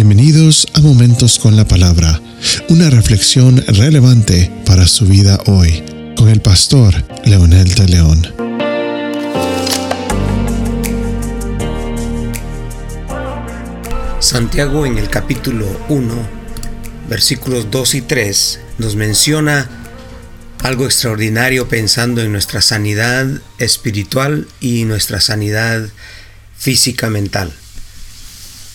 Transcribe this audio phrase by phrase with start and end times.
[0.00, 2.22] Bienvenidos a Momentos con la Palabra,
[2.68, 5.82] una reflexión relevante para su vida hoy,
[6.16, 6.94] con el pastor
[7.24, 8.22] Leonel de León.
[14.20, 16.14] Santiago en el capítulo 1,
[17.08, 19.68] versículos 2 y 3, nos menciona
[20.62, 23.26] algo extraordinario pensando en nuestra sanidad
[23.58, 25.88] espiritual y nuestra sanidad
[26.56, 27.52] física mental.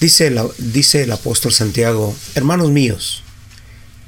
[0.00, 3.22] Dice el, dice el apóstol Santiago, hermanos míos,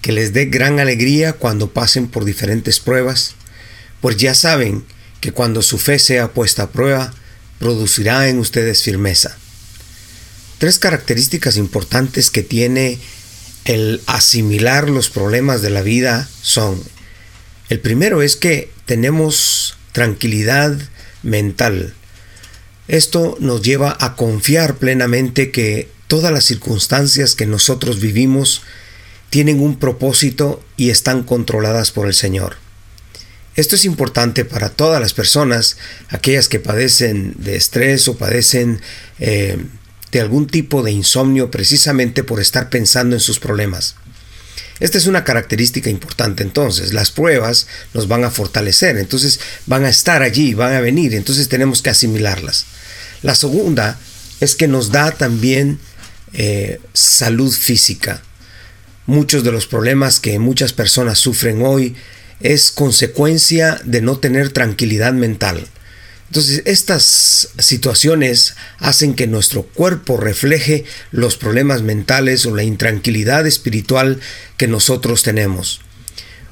[0.00, 3.34] que les dé gran alegría cuando pasen por diferentes pruebas,
[4.00, 4.84] pues ya saben
[5.20, 7.14] que cuando su fe sea puesta a prueba,
[7.58, 9.36] producirá en ustedes firmeza.
[10.58, 12.98] Tres características importantes que tiene
[13.64, 16.82] el asimilar los problemas de la vida son,
[17.70, 20.76] el primero es que tenemos tranquilidad
[21.22, 21.94] mental,
[22.88, 28.62] esto nos lleva a confiar plenamente que todas las circunstancias que nosotros vivimos
[29.30, 32.56] tienen un propósito y están controladas por el Señor.
[33.56, 35.76] Esto es importante para todas las personas,
[36.08, 38.80] aquellas que padecen de estrés o padecen
[39.20, 39.58] eh,
[40.10, 43.96] de algún tipo de insomnio precisamente por estar pensando en sus problemas.
[44.80, 46.92] Esta es una característica importante entonces.
[46.92, 51.48] Las pruebas nos van a fortalecer, entonces van a estar allí, van a venir, entonces
[51.48, 52.66] tenemos que asimilarlas.
[53.22, 53.98] La segunda
[54.40, 55.78] es que nos da también
[56.32, 58.22] eh, salud física.
[59.06, 61.94] Muchos de los problemas que muchas personas sufren hoy
[62.40, 65.66] es consecuencia de no tener tranquilidad mental.
[66.34, 74.18] Entonces, estas situaciones hacen que nuestro cuerpo refleje los problemas mentales o la intranquilidad espiritual
[74.56, 75.80] que nosotros tenemos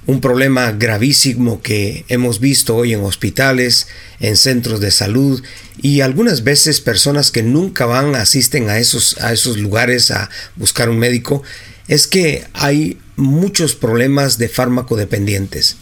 [0.06, 3.88] un problema gravísimo que hemos visto hoy en hospitales,
[4.20, 5.42] en centros de salud
[5.80, 10.90] y algunas veces personas que nunca van, asisten a esos, a esos lugares a buscar
[10.90, 11.42] un médico,
[11.88, 15.76] es que hay muchos problemas de fármaco dependientes.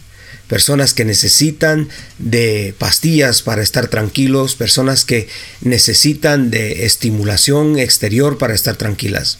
[0.51, 5.29] Personas que necesitan de pastillas para estar tranquilos, personas que
[5.61, 9.37] necesitan de estimulación exterior para estar tranquilas.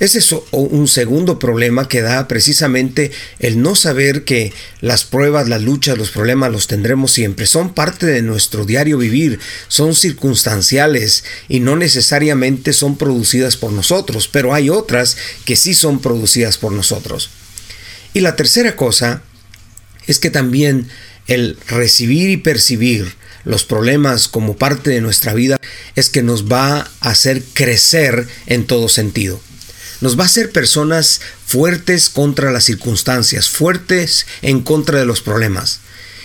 [0.00, 5.62] Ese es un segundo problema que da precisamente el no saber que las pruebas, las
[5.62, 7.46] luchas, los problemas los tendremos siempre.
[7.46, 9.38] Son parte de nuestro diario vivir,
[9.68, 16.00] son circunstanciales y no necesariamente son producidas por nosotros, pero hay otras que sí son
[16.00, 17.30] producidas por nosotros.
[18.12, 19.22] Y la tercera cosa
[20.06, 20.88] es que también
[21.26, 25.58] el recibir y percibir los problemas como parte de nuestra vida
[25.94, 29.40] es que nos va a hacer crecer en todo sentido
[30.00, 35.80] nos va a hacer personas fuertes contra las circunstancias, fuertes en contra de los problemas.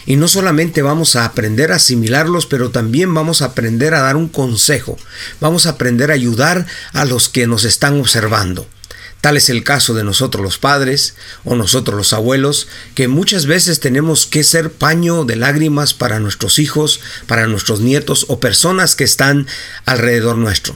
[0.05, 4.15] Y no solamente vamos a aprender a asimilarlos, pero también vamos a aprender a dar
[4.15, 4.97] un consejo.
[5.39, 8.67] Vamos a aprender a ayudar a los que nos están observando.
[9.21, 11.13] Tal es el caso de nosotros los padres
[11.45, 16.57] o nosotros los abuelos, que muchas veces tenemos que ser paño de lágrimas para nuestros
[16.57, 19.47] hijos, para nuestros nietos o personas que están
[19.85, 20.75] alrededor nuestro.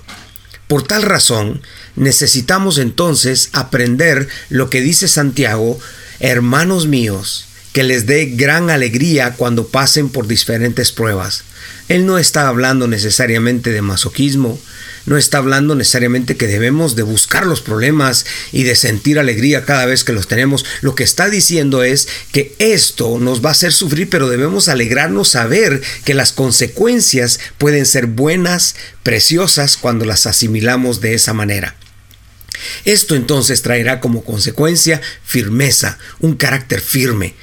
[0.67, 1.61] Por tal razón,
[1.95, 5.79] necesitamos entonces aprender lo que dice Santiago,
[6.19, 11.43] hermanos míos, que les dé gran alegría cuando pasen por diferentes pruebas.
[11.87, 14.59] Él no está hablando necesariamente de masoquismo,
[15.05, 19.85] no está hablando necesariamente que debemos de buscar los problemas y de sentir alegría cada
[19.85, 20.65] vez que los tenemos.
[20.81, 25.29] Lo que está diciendo es que esto nos va a hacer sufrir, pero debemos alegrarnos
[25.29, 31.75] saber que las consecuencias pueden ser buenas, preciosas, cuando las asimilamos de esa manera.
[32.85, 37.35] Esto entonces traerá como consecuencia firmeza, un carácter firme.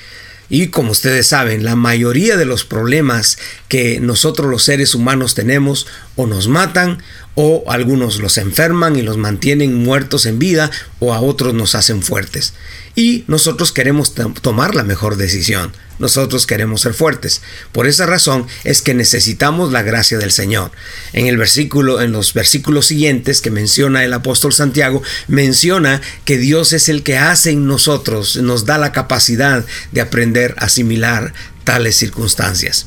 [0.54, 5.86] Y como ustedes saben, la mayoría de los problemas que nosotros los seres humanos tenemos
[6.14, 7.02] o nos matan
[7.34, 10.70] o algunos los enferman y los mantienen muertos en vida
[11.02, 12.54] o a otros nos hacen fuertes.
[12.94, 15.72] Y nosotros queremos tomar la mejor decisión.
[15.98, 17.42] Nosotros queremos ser fuertes.
[17.72, 20.70] Por esa razón es que necesitamos la gracia del Señor.
[21.12, 26.72] En el versículo en los versículos siguientes que menciona el apóstol Santiago, menciona que Dios
[26.72, 31.34] es el que hace en nosotros, nos da la capacidad de aprender a asimilar
[31.64, 32.86] tales circunstancias.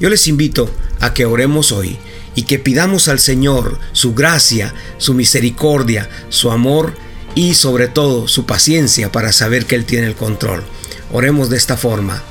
[0.00, 1.98] Yo les invito a que oremos hoy
[2.34, 6.94] y que pidamos al Señor su gracia, su misericordia, su amor
[7.34, 10.64] y sobre todo su paciencia para saber que Él tiene el control.
[11.12, 12.22] Oremos de esta forma.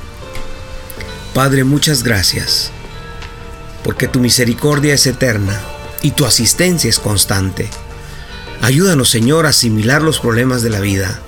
[1.34, 2.72] Padre, muchas gracias,
[3.84, 5.62] porque tu misericordia es eterna
[6.02, 7.70] y tu asistencia es constante.
[8.62, 11.20] Ayúdanos, Señor, a asimilar los problemas de la vida.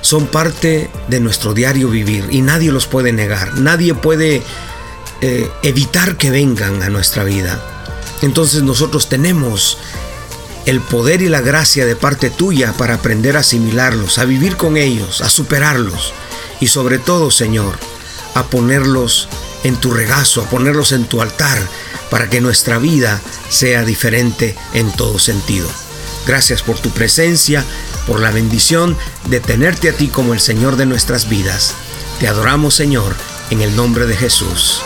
[0.00, 3.58] Son parte de nuestro diario vivir y nadie los puede negar.
[3.58, 4.42] Nadie puede
[5.20, 7.60] eh, evitar que vengan a nuestra vida.
[8.22, 9.78] Entonces nosotros tenemos
[10.66, 14.76] el poder y la gracia de parte tuya para aprender a asimilarlos, a vivir con
[14.76, 16.12] ellos, a superarlos
[16.60, 17.78] y sobre todo, Señor,
[18.34, 19.28] a ponerlos
[19.64, 21.58] en tu regazo, a ponerlos en tu altar,
[22.10, 25.68] para que nuestra vida sea diferente en todo sentido.
[26.26, 27.64] Gracias por tu presencia,
[28.06, 28.96] por la bendición
[29.28, 31.74] de tenerte a ti como el Señor de nuestras vidas.
[32.20, 33.14] Te adoramos, Señor,
[33.50, 34.82] en el nombre de Jesús.